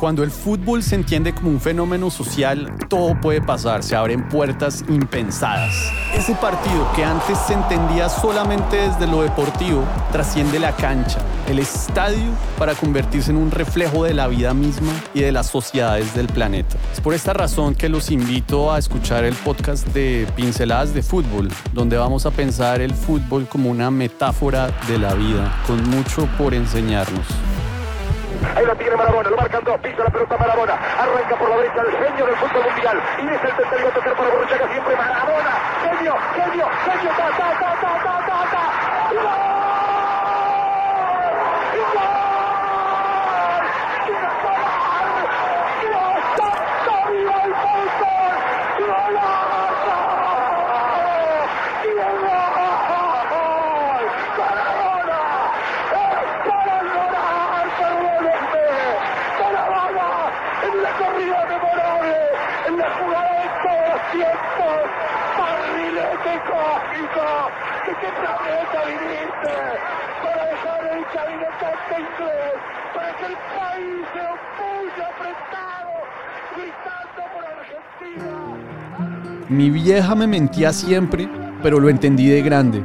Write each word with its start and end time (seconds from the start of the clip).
Cuando 0.00 0.22
el 0.22 0.30
fútbol 0.30 0.82
se 0.82 0.94
entiende 0.94 1.34
como 1.34 1.50
un 1.50 1.60
fenómeno 1.60 2.08
social, 2.08 2.72
todo 2.88 3.20
puede 3.20 3.42
pasar, 3.42 3.82
se 3.82 3.94
abren 3.94 4.26
puertas 4.30 4.82
impensadas. 4.88 5.74
Ese 6.14 6.34
partido 6.36 6.90
que 6.96 7.04
antes 7.04 7.36
se 7.36 7.52
entendía 7.52 8.08
solamente 8.08 8.78
desde 8.78 9.06
lo 9.06 9.20
deportivo, 9.20 9.84
trasciende 10.10 10.58
la 10.58 10.74
cancha, 10.74 11.18
el 11.46 11.58
estadio, 11.58 12.30
para 12.58 12.74
convertirse 12.74 13.30
en 13.30 13.36
un 13.36 13.50
reflejo 13.50 14.04
de 14.04 14.14
la 14.14 14.26
vida 14.26 14.54
misma 14.54 14.90
y 15.12 15.20
de 15.20 15.32
las 15.32 15.48
sociedades 15.48 16.14
del 16.14 16.28
planeta. 16.28 16.78
Es 16.94 17.00
por 17.02 17.12
esta 17.12 17.34
razón 17.34 17.74
que 17.74 17.90
los 17.90 18.10
invito 18.10 18.72
a 18.72 18.78
escuchar 18.78 19.24
el 19.24 19.34
podcast 19.34 19.86
de 19.88 20.26
Pinceladas 20.34 20.94
de 20.94 21.02
Fútbol, 21.02 21.50
donde 21.74 21.98
vamos 21.98 22.24
a 22.24 22.30
pensar 22.30 22.80
el 22.80 22.94
fútbol 22.94 23.46
como 23.46 23.68
una 23.68 23.90
metáfora 23.90 24.70
de 24.88 24.98
la 24.98 25.12
vida, 25.12 25.60
con 25.66 25.86
mucho 25.90 26.26
por 26.38 26.54
enseñarnos. 26.54 27.26
Ahí 28.56 28.64
lo 28.64 28.76
Marabona, 29.00 29.30
lo 29.30 29.36
marcan 29.38 29.64
dos, 29.64 29.80
pisa 29.80 30.04
la 30.04 30.10
pelota 30.10 30.36
Marabona, 30.36 30.74
arranca 30.74 31.34
por 31.36 31.48
la 31.48 31.56
derecha 31.56 31.80
el 31.80 31.92
genio 32.04 32.26
del 32.26 32.36
fútbol 32.36 32.64
mundial 32.70 33.00
y 33.18 33.28
es 33.28 33.44
el 33.44 33.56
tercero 33.56 33.88
a 33.88 33.90
tocar 33.92 34.14
para 34.14 34.28
Borruchaga 34.28 34.68
siempre 34.72 34.94
Marabona, 34.94 35.52
genio, 35.80 36.14
genio, 36.34 36.68
genio, 36.84 37.10
ta, 37.16 37.30
ta, 37.30 37.48
ta, 37.60 37.70
ta, 37.80 37.92
ta, 38.04 38.14
ta, 38.26 38.38
ta. 38.52 38.62
¡Gol! 39.10 39.24
¡Gol! 41.80 43.64
¡Quiero 44.04 44.32
gol! 44.44 44.68
¡Dios 45.80 46.14
santo, 46.36 46.92
viva 47.10 47.36
el 47.40 47.54
fútbol! 47.56 48.34
¡Golazo! 48.84 49.98
¡Gol! 53.30 54.04
¡Maradona! 54.36 55.20
¡Es 55.90 56.30
para 56.44 56.76
llorar, 56.82 57.66
perdónenme! 57.78 58.68
¡Maradona! 59.40 60.08
¡En 60.62 60.74
la 60.82 60.90
corrida 60.92 61.40
memorable! 61.46 62.18
¡En 62.68 62.74
la 62.78 62.88
jugada 62.90 63.32
de 63.40 63.48
todos 63.62 63.84
los 63.90 64.02
tiempos! 64.12 64.78
¡Barrilete 65.38 66.29
Mi 79.48 79.68
vieja 79.68 80.14
me 80.14 80.26
mentía 80.28 80.72
siempre, 80.72 81.28
pero 81.62 81.80
lo 81.80 81.88
entendí 81.88 82.28
de 82.28 82.40
grande. 82.40 82.82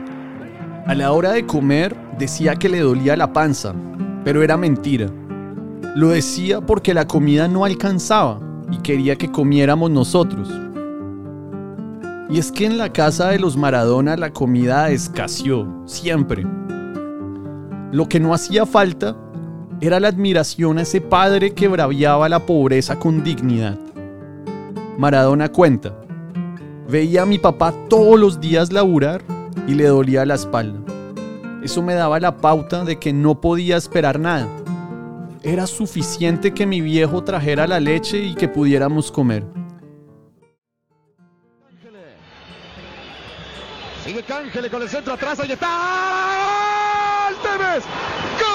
A 0.87 0.95
la 0.95 1.11
hora 1.11 1.31
de 1.31 1.45
comer 1.45 1.95
decía 2.17 2.55
que 2.55 2.69
le 2.69 2.79
dolía 2.79 3.15
la 3.15 3.31
panza, 3.31 3.73
pero 4.23 4.41
era 4.41 4.57
mentira. 4.57 5.07
Lo 5.95 6.09
decía 6.09 6.61
porque 6.61 6.93
la 6.93 7.05
comida 7.05 7.47
no 7.47 7.65
alcanzaba 7.65 8.39
y 8.71 8.77
quería 8.77 9.15
que 9.15 9.31
comiéramos 9.31 9.91
nosotros. 9.91 10.49
Y 12.29 12.39
es 12.39 12.51
que 12.51 12.65
en 12.65 12.77
la 12.77 12.91
casa 12.91 13.29
de 13.29 13.39
los 13.39 13.55
Maradona 13.55 14.17
la 14.17 14.31
comida 14.31 14.89
escaseó, 14.89 15.67
siempre. 15.85 16.43
Lo 17.91 18.09
que 18.09 18.19
no 18.19 18.33
hacía 18.33 18.65
falta 18.65 19.15
era 19.79 19.99
la 19.99 20.07
admiración 20.07 20.79
a 20.79 20.81
ese 20.81 21.01
padre 21.01 21.53
que 21.53 21.67
braviaba 21.67 22.27
la 22.27 22.39
pobreza 22.39 22.97
con 22.97 23.23
dignidad. 23.23 23.77
Maradona 24.97 25.49
cuenta, 25.49 25.93
veía 26.89 27.23
a 27.23 27.25
mi 27.25 27.37
papá 27.37 27.73
todos 27.89 28.19
los 28.19 28.39
días 28.39 28.71
laburar 28.71 29.21
y 29.67 29.75
le 29.75 29.85
dolía 29.85 30.25
la 30.25 30.35
espalda. 30.35 30.79
Eso 31.63 31.83
me 31.83 31.93
daba 31.93 32.19
la 32.19 32.37
pauta 32.37 32.85
de 32.85 32.97
que 32.97 33.13
no 33.13 33.39
podía 33.39 33.77
esperar 33.77 34.19
nada. 34.19 34.47
Era 35.43 35.67
suficiente 35.67 36.53
que 36.53 36.65
mi 36.65 36.81
viejo 36.81 37.23
trajera 37.23 37.67
la 37.67 37.79
leche 37.79 38.19
y 38.23 38.33
que 38.33 38.47
pudiéramos 38.47 39.11
comer. 39.11 39.45
Sigue 44.05 44.21
Cángele 44.21 44.69
con 44.69 44.81
el 44.83 44.88
centro 44.88 45.16
atrás, 45.16 45.39
ahí 45.39 45.51
está. 45.51 45.66
¡Gol! 47.25 47.35
¡Tevez! 47.41 47.83
¡Gol! 48.38 48.53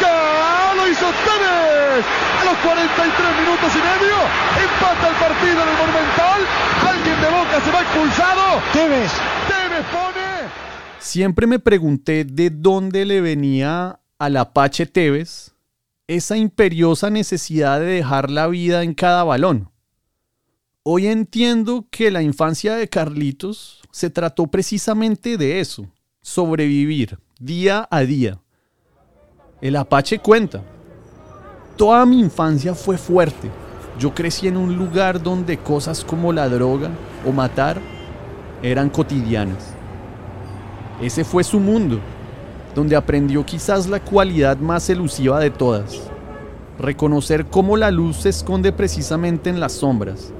¡Gol! 0.00 0.76
¡Lo 0.76 0.88
hizo 0.88 1.12
Tevez! 1.26 2.04
A 2.40 2.44
los 2.46 2.56
43 2.64 3.36
minutos 3.38 3.70
y 3.74 3.80
medio 3.84 4.16
empata 4.64 5.08
el 5.08 5.16
partido 5.16 5.62
en 5.62 5.68
el 5.68 5.76
Monumental. 5.76 6.40
Alguien 6.88 7.20
de 7.20 7.28
Boca 7.28 7.60
se 7.62 7.70
va 7.70 7.82
expulsado. 7.82 8.62
Tevez. 8.72 9.12
Siempre 11.06 11.46
me 11.46 11.60
pregunté 11.60 12.24
de 12.24 12.50
dónde 12.50 13.04
le 13.04 13.20
venía 13.20 14.00
al 14.18 14.36
Apache 14.36 14.86
Tevez 14.86 15.54
esa 16.08 16.36
imperiosa 16.36 17.10
necesidad 17.10 17.78
de 17.78 17.86
dejar 17.86 18.28
la 18.28 18.48
vida 18.48 18.82
en 18.82 18.92
cada 18.92 19.22
balón. 19.22 19.70
Hoy 20.82 21.06
entiendo 21.06 21.86
que 21.92 22.10
la 22.10 22.22
infancia 22.22 22.74
de 22.74 22.88
Carlitos 22.88 23.82
se 23.92 24.10
trató 24.10 24.48
precisamente 24.48 25.36
de 25.36 25.60
eso, 25.60 25.86
sobrevivir 26.22 27.20
día 27.38 27.86
a 27.88 28.00
día. 28.00 28.40
El 29.60 29.76
Apache 29.76 30.18
cuenta, 30.18 30.64
toda 31.76 32.04
mi 32.04 32.18
infancia 32.18 32.74
fue 32.74 32.98
fuerte. 32.98 33.48
Yo 33.96 34.12
crecí 34.12 34.48
en 34.48 34.56
un 34.56 34.76
lugar 34.76 35.22
donde 35.22 35.56
cosas 35.56 36.04
como 36.04 36.32
la 36.32 36.48
droga 36.48 36.90
o 37.24 37.30
matar 37.30 37.80
eran 38.60 38.90
cotidianas. 38.90 39.75
Ese 41.00 41.24
fue 41.24 41.44
su 41.44 41.60
mundo, 41.60 42.00
donde 42.74 42.96
aprendió 42.96 43.44
quizás 43.44 43.86
la 43.86 44.00
cualidad 44.00 44.56
más 44.56 44.88
elusiva 44.88 45.38
de 45.40 45.50
todas, 45.50 46.00
reconocer 46.78 47.46
cómo 47.46 47.76
la 47.76 47.90
luz 47.90 48.16
se 48.18 48.30
esconde 48.30 48.72
precisamente 48.72 49.50
en 49.50 49.60
las 49.60 49.72
sombras. 49.72 50.32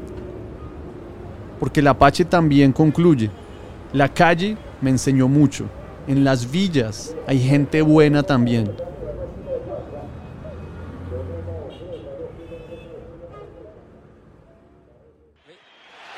Porque 1.60 1.80
el 1.80 1.88
Apache 1.88 2.24
también 2.24 2.72
concluye, 2.72 3.30
la 3.92 4.08
calle 4.08 4.56
me 4.80 4.90
enseñó 4.90 5.28
mucho, 5.28 5.66
en 6.06 6.24
las 6.24 6.50
villas 6.50 7.14
hay 7.26 7.38
gente 7.38 7.82
buena 7.82 8.22
también. 8.22 8.70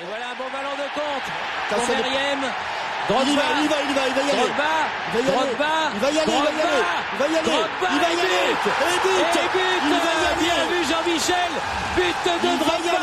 Et 0.01 0.05
voilà 0.07 0.31
un 0.31 0.39
bon 0.39 0.49
ballon 0.53 0.77
de 0.77 0.87
pour 0.95 2.78
Meriem. 3.09 3.27
Il 3.29 3.33
y 3.33 3.39
Drogba, 3.39 3.49
va, 3.49 3.59
il 3.59 3.65
y 3.65 3.69
va, 3.69 3.77
il 3.81 3.91
y 3.91 3.95
va, 3.95 4.03
il 4.09 4.15
va 4.15 4.23
y 4.23 4.31
aller. 4.31 4.43
Drogba, 4.43 4.73
Il 5.09 5.15
va 5.15 5.21
y 5.21 5.29
aller. 5.29 5.33
Drogba, 5.33 5.73
Il 5.95 6.01
va 6.01 6.11
y 6.11 6.19
aller, 6.19 6.29
il 6.29 6.29
va 6.29 6.29
y 6.29 6.29
Drogba, 6.29 6.69
aller. 6.69 6.85
Il 7.13 7.19
va 7.19 7.27
y 7.29 7.37
aller. 7.39 7.49
Drogba, 7.49 7.89
Il 7.89 8.01
va 8.01 8.09
y 8.09 8.13
et 8.13 8.21
aller. 8.21 8.49
but. 8.49 8.73
Et 8.85 8.99
but. 9.05 9.19
Et 9.19 9.49
but. 9.55 9.81
Il 9.85 9.91
va 9.91 10.13
y 10.13 10.27
aller. 10.29 10.39
Bien 10.45 10.61
vu 10.71 10.81
Jean-Michel. 10.91 11.53
But 11.97 12.19
de 12.27 12.53
Drogba. 12.65 13.01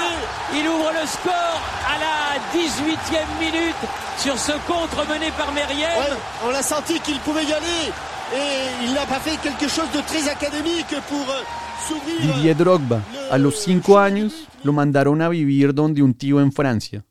Il 0.53 0.67
ouvre 0.69 0.91
le 0.93 1.05
score 1.07 1.59
à 1.89 1.95
la 1.99 2.15
18e 2.53 3.31
minute 3.39 3.81
sur 4.17 4.37
ce 4.37 4.53
contre 4.67 5.05
mené 5.09 5.31
par 5.31 5.51
Meriem. 5.51 5.97
Ouais, 5.97 6.17
on 6.45 6.49
l'a 6.51 6.61
senti 6.61 6.99
qu'il 6.99 7.19
pouvait 7.19 7.43
y 7.45 7.53
aller. 7.53 7.91
Et 8.33 8.85
il 8.85 8.93
n'a 8.93 9.05
pas 9.05 9.19
fait 9.19 9.37
quelque 9.37 9.67
chose 9.67 9.89
de 9.93 10.01
très 10.01 10.27
académique 10.29 10.95
pour 11.09 11.25
euh, 11.29 11.41
s'ouvrir. 11.87 12.21
Didier 12.35 12.53
Drogba, 12.55 12.99
a 13.31 13.37
los 13.37 13.51
5 13.51 13.89
años, 13.97 14.33
lo 14.63 14.71
mandaron 14.73 15.19
a 15.21 15.29
vivir 15.29 15.73
donde 15.73 15.99
un 16.01 16.13
tío 16.13 16.39
en 16.39 16.51
Francia. 16.51 17.01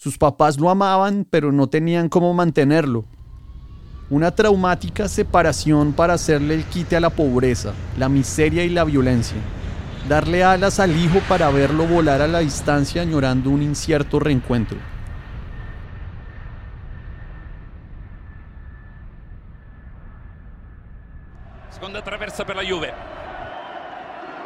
Sus 0.00 0.16
papás 0.16 0.58
lo 0.58 0.70
amaban, 0.70 1.26
pero 1.28 1.52
no 1.52 1.66
tenían 1.66 2.08
cómo 2.08 2.32
mantenerlo. 2.32 3.04
Una 4.08 4.34
traumática 4.34 5.08
separación 5.08 5.92
para 5.92 6.14
hacerle 6.14 6.54
el 6.54 6.64
quite 6.64 6.96
a 6.96 7.00
la 7.00 7.10
pobreza, 7.10 7.74
la 7.98 8.08
miseria 8.08 8.64
y 8.64 8.70
la 8.70 8.84
violencia. 8.84 9.36
Darle 10.08 10.42
alas 10.42 10.80
al 10.80 10.96
hijo 10.96 11.18
para 11.28 11.50
verlo 11.50 11.86
volar 11.86 12.22
a 12.22 12.28
la 12.28 12.38
distancia 12.38 13.02
añorando 13.02 13.50
un 13.50 13.60
incierto 13.60 14.18
reencuentro. 14.18 14.78
Seconda 21.68 22.02
traversa 22.02 22.46
per 22.46 22.56
la 22.56 22.62
Juve. 22.66 23.19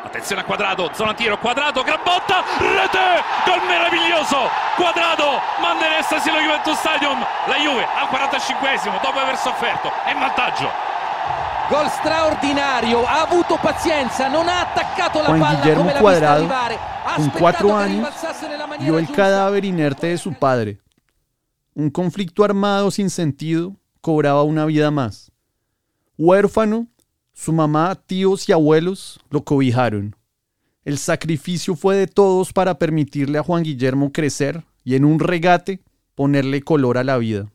Attenzione 0.05 0.43
a 0.43 0.45
Quadrado, 0.45 0.91
zona 0.93 1.15
tiro, 1.15 1.39
Quadrado, 1.39 1.83
gran 1.83 2.01
botta, 2.05 2.45
rete, 2.59 3.25
gol 3.47 3.67
meraviglioso, 3.67 4.37
Quadrado, 4.77 5.41
manda 5.63 5.87
in 5.87 5.93
estasi 5.95 6.31
lo 6.31 6.41
Juventus 6.41 6.77
Stadium, 6.77 7.19
la 7.47 7.57
Juve 7.57 7.85
al 7.85 8.09
45esimo, 8.13 9.01
dopo 9.01 9.19
aver 9.19 9.37
sofferto, 9.39 9.91
è 10.05 10.13
in 10.13 10.21
vantaggio. 10.21 10.69
Gol 11.71 11.89
straordinario, 11.89 13.07
ha 13.07 13.23
avuto 13.23 13.57
pazienza, 13.57 14.29
non 14.29 14.47
ha 14.47 14.61
attaccato 14.61 15.23
la 15.23 15.29
Juan 15.29 15.41
palla 15.41 15.55
Guillermo 15.55 15.81
come 15.81 15.93
l'ha 15.95 15.99
vista 15.99 16.01
Cuadrado, 16.01 16.39
arrivare. 16.39 16.75
Ha 16.75 17.15
con 17.15 17.25
aspettato 17.25 17.39
cuatro 17.39 17.75
años, 17.75 18.09
maniera 18.69 18.77
vio 18.85 18.99
el 18.99 19.07
giusta. 19.07 19.23
cadáver 19.23 19.65
inerte 19.65 20.07
de 20.09 20.19
su 20.19 20.35
padre. 20.35 20.81
Un 21.73 21.91
conflicto 21.91 22.45
armado 22.45 22.91
sin 22.91 23.09
sentido 23.09 23.73
cobraba 24.03 24.43
una 24.43 24.67
vida 24.67 24.91
más. 24.91 25.33
Huérfano, 26.19 26.89
su 27.35 27.53
mamá, 27.53 27.95
tíos 27.95 28.49
y 28.49 28.53
abuelos 28.53 29.21
lo 29.29 29.45
cobijaron. 29.45 30.17
El 30.85 30.99
sacrificio 30.99 31.75
fue 31.75 31.97
de 31.97 32.07
todos 32.07 32.53
para 32.53 32.79
permitirle 32.79 33.39
a 33.39 33.43
Juan 33.43 33.65
Guillermo 33.65 34.13
crecer 34.13 34.63
y 34.85 34.95
en 34.95 35.05
un 35.05 35.19
regate 35.19 35.81
ponerle 36.15 36.63
color 36.63 36.97
a 36.97 37.05
la 37.05 37.19
vida. 37.19 37.49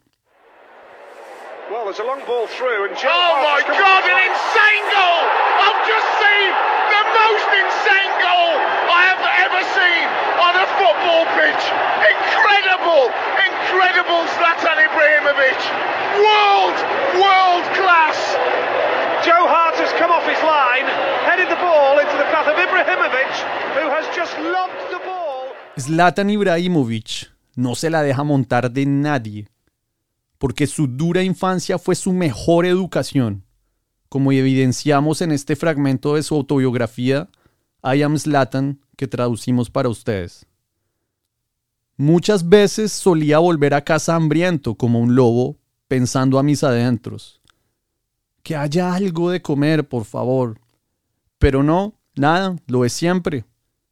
Zlatan 25.80 26.30
Ibrahimovic 26.30 27.32
no 27.56 27.76
se 27.76 27.90
la 27.90 28.02
deja 28.02 28.24
montar 28.24 28.72
de 28.72 28.86
nadie, 28.86 29.48
porque 30.38 30.68
su 30.68 30.88
dura 30.88 31.24
infancia 31.24 31.78
fue 31.78 31.96
su 31.96 32.14
mejor 32.14 32.66
educación, 32.66 33.44
como 34.10 34.32
evidenciamos 34.32 35.22
en 35.22 35.32
este 35.32 35.56
fragmento 35.56 36.16
de 36.16 36.24
su 36.24 36.36
autobiografía 36.36 37.30
I 37.84 38.02
Am 38.02 38.18
Zlatan 38.18 38.80
que 38.98 39.08
traducimos 39.08 39.70
para 39.70 39.90
ustedes. 39.90 40.46
Muchas 41.96 42.48
veces 42.48 42.92
solía 42.92 43.40
volver 43.40 43.74
a 43.74 43.84
casa 43.84 44.16
hambriento 44.16 44.76
como 44.76 45.00
un 45.00 45.16
lobo, 45.16 45.58
pensando 45.88 46.40
a 46.40 46.44
mis 46.44 46.64
adentros. 46.64 47.39
Que 48.50 48.56
haya 48.56 48.96
algo 48.96 49.30
de 49.30 49.44
comer, 49.44 49.88
por 49.88 50.06
favor. 50.06 50.60
Pero 51.38 51.62
no, 51.62 51.94
nada, 52.16 52.56
lo 52.66 52.84
es 52.84 52.94
siempre. 52.94 53.46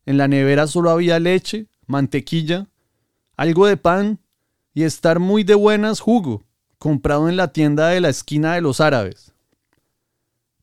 En 0.08 0.18
la 0.18 0.28
nevera 0.28 0.66
solo 0.66 0.90
había 0.90 1.20
leche, 1.20 1.68
mantequilla, 1.86 2.68
algo 3.36 3.68
de 3.68 3.78
pan 3.78 4.20
y 4.74 4.82
estar 4.82 5.20
muy 5.20 5.44
de 5.44 5.54
buenas 5.54 6.00
jugo, 6.00 6.44
comprado 6.80 7.30
en 7.30 7.38
la 7.38 7.54
tienda 7.54 7.90
de 7.90 8.02
la 8.02 8.10
esquina 8.10 8.56
de 8.56 8.62
los 8.62 8.82
árabes. 8.82 9.32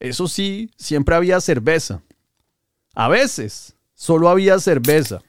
Eso 0.00 0.26
sí, 0.26 0.72
siempre 0.76 1.14
había 1.14 1.40
cerveza. 1.40 2.02
A 2.96 3.06
veces, 3.08 3.76
solo 3.94 4.28
había 4.28 4.58
cerveza. 4.58 5.22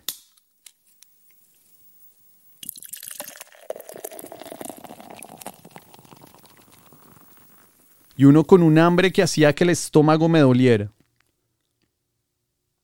Y 8.18 8.26
uno 8.26 8.46
con 8.46 8.64
un 8.64 8.78
hambre 8.78 9.12
que 9.12 9.24
hacía 9.24 9.54
que 9.54 9.64
el 9.64 9.72
estómago 9.72 10.30
me 10.30 10.40
doliera. 10.40 10.92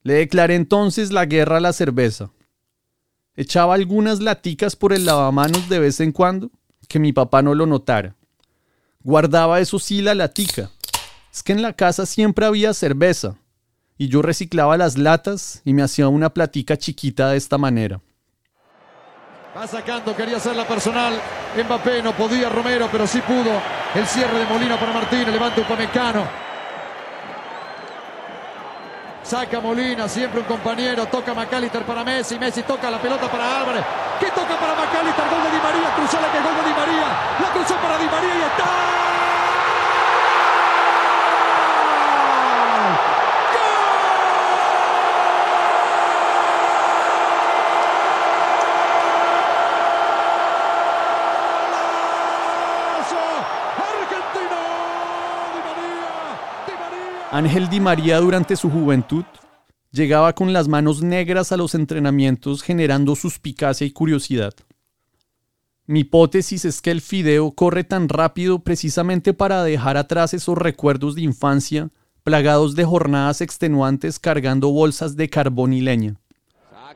Le 0.03 0.15
declaré 0.15 0.55
entonces 0.55 1.11
la 1.11 1.25
guerra 1.25 1.57
a 1.57 1.61
la 1.61 1.73
cerveza. 1.73 2.31
Echaba 3.35 3.75
algunas 3.75 4.19
laticas 4.19 4.75
por 4.75 4.93
el 4.93 5.05
lavamanos 5.05 5.69
de 5.69 5.79
vez 5.79 5.99
en 5.99 6.11
cuando, 6.11 6.51
que 6.87 6.99
mi 6.99 7.13
papá 7.13 7.41
no 7.41 7.55
lo 7.55 7.65
notara. 7.65 8.15
Guardaba 9.03 9.59
eso 9.59 9.79
sí 9.79 10.01
la 10.01 10.15
latica. 10.15 10.69
Es 11.31 11.43
que 11.43 11.53
en 11.53 11.61
la 11.61 11.73
casa 11.73 12.05
siempre 12.05 12.45
había 12.45 12.73
cerveza, 12.73 13.37
y 13.97 14.09
yo 14.09 14.21
reciclaba 14.21 14.77
las 14.77 14.97
latas 14.97 15.61
y 15.63 15.73
me 15.73 15.83
hacía 15.83 16.07
una 16.07 16.33
platica 16.33 16.77
chiquita 16.77 17.29
de 17.29 17.37
esta 17.37 17.57
manera. 17.57 18.01
Va 19.55 19.67
sacando, 19.67 20.15
quería 20.15 20.37
hacer 20.37 20.55
la 20.55 20.65
personal. 20.65 21.13
Mbappé 21.57 22.01
no 22.01 22.13
podía, 22.13 22.47
Romero, 22.47 22.87
pero 22.89 23.05
sí 23.05 23.19
pudo. 23.19 23.61
El 23.93 24.07
cierre 24.07 24.39
de 24.39 24.45
Molina 24.45 24.79
para 24.79 24.93
Martínez, 24.93 25.27
levanta 25.27 25.59
Upamecano. 25.59 26.23
Saca 29.23 29.59
Molina, 29.59 30.07
siempre 30.07 30.39
un 30.39 30.45
compañero. 30.45 31.05
Toca 31.07 31.33
McAllister 31.33 31.83
para 31.83 32.03
Messi. 32.03 32.39
Messi 32.39 32.63
toca 32.63 32.89
la 32.89 32.99
pelota 32.99 33.29
para 33.29 33.59
Álvarez. 33.59 33.83
¿Qué 34.19 34.27
toca 34.27 34.55
para 34.55 34.73
McAllister? 34.73 35.25
Gol 35.29 35.43
de 35.43 35.51
Di 35.51 35.61
María. 35.61 35.95
Cruzó 35.95 36.21
la 36.21 36.31
que 36.31 36.39
gol 36.39 36.55
de 36.55 36.69
Di 36.69 36.73
María. 36.73 37.07
La 37.41 37.49
cruzó 37.51 37.75
para 37.75 37.97
Di 37.97 38.05
María 38.05 38.35
y 38.35 38.41
está. 38.41 39.01
Argentina. 54.11 54.59
Di 55.53 55.59
María. 55.67 56.13
Di 56.67 56.73
María. 56.81 57.20
Ángel 57.33 57.69
Di 57.69 57.79
María 57.79 58.19
durante 58.19 58.57
su 58.57 58.69
juventud 58.69 59.23
llegaba 59.89 60.33
con 60.33 60.51
las 60.51 60.67
manos 60.67 61.01
negras 61.01 61.53
a 61.53 61.57
los 61.57 61.75
entrenamientos 61.75 62.61
generando 62.61 63.15
suspicacia 63.15 63.87
y 63.87 63.91
curiosidad. 63.91 64.53
Mi 65.85 66.01
hipótesis 66.01 66.65
es 66.65 66.81
que 66.81 66.91
el 66.91 66.99
fideo 66.99 67.51
corre 67.51 67.85
tan 67.85 68.09
rápido 68.09 68.59
precisamente 68.59 69.33
para 69.33 69.63
dejar 69.63 69.95
atrás 69.95 70.33
esos 70.33 70.57
recuerdos 70.57 71.15
de 71.15 71.21
infancia 71.21 71.89
plagados 72.23 72.75
de 72.75 72.83
jornadas 72.83 73.39
extenuantes 73.39 74.19
cargando 74.19 74.69
bolsas 74.69 75.15
de 75.15 75.29
carbón 75.29 75.71
y 75.71 75.79
leña. 75.79 76.15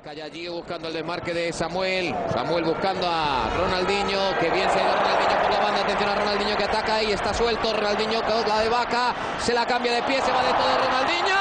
Saca 0.05 0.25
allí 0.25 0.47
buscando 0.47 0.87
el 0.87 0.93
desmarque 0.93 1.33
de 1.33 1.51
Samuel. 1.51 2.13
Samuel 2.31 2.63
buscando 2.63 3.07
a 3.09 3.49
Ronaldinho. 3.57 4.37
Que 4.39 4.51
bien 4.51 4.69
se 4.69 4.79
ha 4.79 4.83
ido 4.83 4.95
Ronaldinho 4.95 5.41
por 5.41 5.51
la 5.51 5.59
banda. 5.59 5.81
Atención 5.81 6.09
a 6.09 6.15
Ronaldinho 6.15 6.57
que 6.57 6.63
ataca 6.63 6.95
ahí. 6.97 7.11
Está 7.11 7.33
suelto. 7.33 7.73
Ronaldinho 7.73 8.21
con 8.21 8.47
la 8.47 8.59
de 8.59 8.69
vaca. 8.69 9.15
Se 9.39 9.51
la 9.53 9.65
cambia 9.65 9.93
de 9.95 10.03
pie. 10.03 10.21
Se 10.21 10.31
va 10.31 10.43
de 10.43 10.51
todo 10.53 10.77
Ronaldinho. 10.77 11.35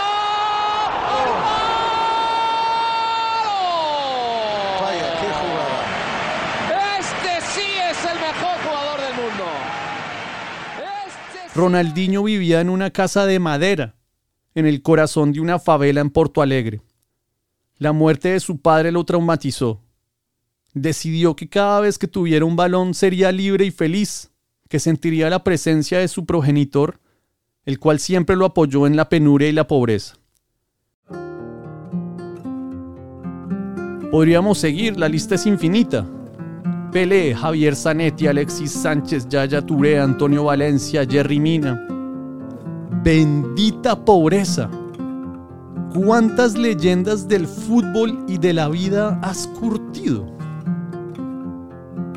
¡Gol! 1.13 1.31
Vaya, 4.81 5.09
qué 5.21 5.29
jugada. 5.43 6.99
Este 6.99 7.41
sí 7.53 7.69
es 7.91 8.05
el 8.11 8.19
mejor 8.19 8.57
jugador 8.65 9.01
del 9.03 9.15
mundo. 9.15 9.45
Este 11.07 11.39
sí- 11.53 11.59
Ronaldinho 11.59 12.23
vivía 12.23 12.61
en 12.63 12.71
una 12.71 12.91
casa 12.91 13.27
de 13.27 13.39
madera, 13.41 13.95
en 14.55 14.65
el 14.67 14.81
corazón 14.81 15.33
de 15.35 15.41
una 15.41 15.59
favela 15.59 16.01
en 16.01 16.09
Porto 16.09 16.41
Alegre. 16.41 16.81
La 17.79 17.93
muerte 17.93 18.31
de 18.31 18.41
su 18.41 18.59
padre 18.59 18.93
lo 18.93 19.05
traumatizó. 19.05 19.81
Decidió 20.75 21.35
que 21.35 21.49
cada 21.49 21.81
vez 21.81 21.99
que 21.99 22.07
tuviera 22.07 22.45
un 22.45 22.57
balón 22.57 22.95
sería 22.95 23.33
libre 23.33 23.65
y 23.65 23.71
feliz, 23.71 24.31
que 24.69 24.79
sentiría 24.79 25.29
la 25.31 25.43
presencia 25.43 25.99
de 25.99 26.09
su 26.09 26.25
progenitor, 26.25 27.01
el 27.65 27.79
cual 27.79 27.99
siempre 27.99 28.37
lo 28.37 28.45
apoyó 28.45 28.87
en 28.87 28.97
la 28.97 29.09
penuria 29.09 29.49
y 29.49 29.53
la 29.53 29.67
pobreza. 29.67 30.17
Podríamos 34.11 34.59
seguir, 34.59 34.97
la 34.97 35.09
lista 35.09 35.35
es 35.35 35.45
infinita. 35.47 36.07
Pelé, 36.93 37.35
Javier 37.35 37.75
Zanetti, 37.75 38.29
Alexis 38.29 38.71
Sánchez, 38.71 39.29
Yaya 39.29 39.61
Touré, 39.61 39.99
Antonio 39.99 40.45
Valencia, 40.45 41.05
Jerry 41.05 41.41
Mina. 41.41 41.85
Bendita 43.03 44.05
pobreza. 44.05 44.71
¿Cuántas 45.95 46.59
leyendas 46.59 47.29
del 47.29 47.47
fútbol 47.47 48.25
y 48.27 48.37
de 48.37 48.53
la 48.53 48.69
vida 48.69 49.17
has 49.23 49.47
curtido? 49.47 50.27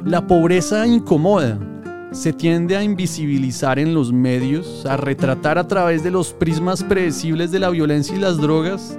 La 0.04 0.26
pobreza 0.26 0.88
incomoda. 0.88 1.60
Se 2.12 2.34
tiende 2.34 2.76
a 2.76 2.82
invisibilizar 2.82 3.78
en 3.78 3.94
los 3.94 4.12
medios, 4.12 4.84
a 4.88 4.98
retratar 4.98 5.60
a 5.60 5.68
través 5.68 6.04
de 6.04 6.10
los 6.10 6.34
prismas 6.34 6.82
predecibles 6.82 7.52
de 7.52 7.60
la 7.60 7.70
violencia 7.70 8.16
y 8.16 8.20
las 8.20 8.38
drogas. 8.38 8.98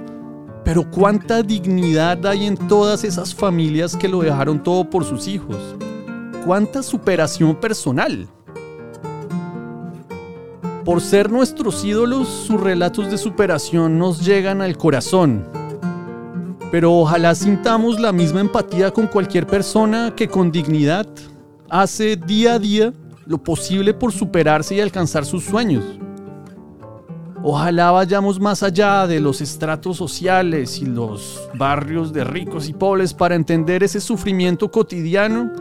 Pero 0.63 0.89
cuánta 0.89 1.43
dignidad 1.43 2.25
hay 2.25 2.45
en 2.45 2.55
todas 2.55 3.03
esas 3.03 3.35
familias 3.35 3.97
que 3.97 4.07
lo 4.07 4.21
dejaron 4.21 4.63
todo 4.63 4.89
por 4.89 5.03
sus 5.03 5.27
hijos. 5.27 5.57
Cuánta 6.45 6.83
superación 6.83 7.53
personal. 7.59 8.29
Por 10.89 11.01
ser 11.01 11.29
nuestros 11.29 11.85
ídolos, 11.85 12.27
sus 12.27 12.59
relatos 12.59 13.11
de 13.11 13.19
superación 13.19 13.99
nos 13.99 14.25
llegan 14.25 14.59
al 14.59 14.75
corazón. 14.75 15.45
Pero 16.71 16.91
ojalá 16.91 17.35
sintamos 17.35 17.99
la 17.99 18.11
misma 18.11 18.41
empatía 18.41 18.89
con 18.89 19.05
cualquier 19.05 19.45
persona 19.45 20.15
que 20.15 20.27
con 20.27 20.51
dignidad 20.51 21.05
hace 21.69 22.15
día 22.15 22.55
a 22.55 22.59
día 22.59 22.91
lo 23.27 23.37
posible 23.37 23.93
por 23.93 24.11
superarse 24.11 24.73
y 24.73 24.81
alcanzar 24.81 25.27
sus 25.27 25.45
sueños. 25.45 25.85
Ojalá 27.43 27.91
vayamos 27.91 28.39
más 28.39 28.63
allá 28.63 29.05
de 29.05 29.19
los 29.19 29.41
estratos 29.41 29.95
sociales 29.95 30.81
y 30.81 30.87
los 30.87 31.39
barrios 31.53 32.11
de 32.13 32.23
ricos 32.23 32.67
y 32.67 32.73
pobres 32.73 33.13
para 33.13 33.35
entender 33.35 33.83
ese 33.83 34.01
sufrimiento 34.01 34.71
cotidiano 34.71 35.51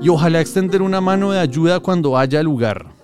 y 0.00 0.08
ojalá 0.08 0.40
extender 0.40 0.80
una 0.80 1.02
mano 1.02 1.32
de 1.32 1.40
ayuda 1.40 1.78
cuando 1.78 2.16
haya 2.16 2.42
lugar. 2.42 2.97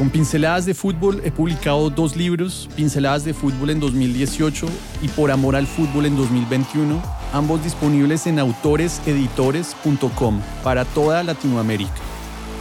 Con 0.00 0.08
Pinceladas 0.08 0.64
de 0.64 0.72
Fútbol 0.72 1.20
he 1.26 1.30
publicado 1.30 1.90
dos 1.90 2.16
libros, 2.16 2.70
Pinceladas 2.74 3.22
de 3.22 3.34
Fútbol 3.34 3.68
en 3.68 3.80
2018 3.80 4.66
y 5.02 5.08
Por 5.08 5.30
Amor 5.30 5.56
al 5.56 5.66
Fútbol 5.66 6.06
en 6.06 6.16
2021, 6.16 7.02
ambos 7.34 7.62
disponibles 7.62 8.26
en 8.26 8.38
autoreseditores.com 8.38 10.40
para 10.64 10.86
toda 10.86 11.22
Latinoamérica. 11.22 11.92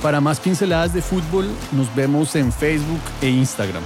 Para 0.04 0.20
más 0.20 0.42
pinceladas 0.42 0.94
de 0.94 1.02
fútbol, 1.02 1.48
nos 1.72 1.96
vemos 1.96 2.36
en 2.36 2.52
Facebook 2.52 3.00
e 3.22 3.30
Instagram. 3.30 3.84